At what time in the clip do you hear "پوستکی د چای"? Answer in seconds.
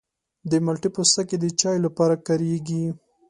0.95-1.77